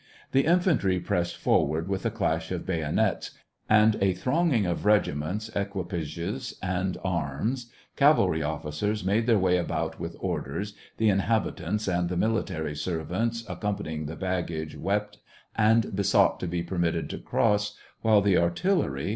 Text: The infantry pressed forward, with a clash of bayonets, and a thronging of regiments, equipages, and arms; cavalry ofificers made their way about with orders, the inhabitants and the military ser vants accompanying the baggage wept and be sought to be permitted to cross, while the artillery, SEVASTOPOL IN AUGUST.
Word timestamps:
The 0.31 0.45
infantry 0.45 0.99
pressed 0.99 1.37
forward, 1.37 1.87
with 1.87 2.07
a 2.07 2.09
clash 2.09 2.49
of 2.51 2.65
bayonets, 2.65 3.29
and 3.69 3.97
a 4.01 4.15
thronging 4.15 4.65
of 4.65 4.83
regiments, 4.83 5.49
equipages, 5.49 6.57
and 6.59 6.97
arms; 7.03 7.71
cavalry 7.95 8.39
ofificers 8.39 9.05
made 9.05 9.27
their 9.27 9.37
way 9.37 9.57
about 9.57 9.99
with 9.99 10.15
orders, 10.19 10.73
the 10.97 11.09
inhabitants 11.09 11.87
and 11.87 12.09
the 12.09 12.17
military 12.17 12.73
ser 12.75 13.03
vants 13.03 13.43
accompanying 13.47 14.07
the 14.07 14.15
baggage 14.15 14.75
wept 14.75 15.19
and 15.55 15.95
be 15.95 16.01
sought 16.01 16.39
to 16.39 16.47
be 16.47 16.63
permitted 16.63 17.07
to 17.11 17.19
cross, 17.19 17.77
while 18.01 18.21
the 18.21 18.37
artillery, 18.37 18.79
SEVASTOPOL 18.79 18.89
IN 18.89 18.99
AUGUST. 19.05 19.09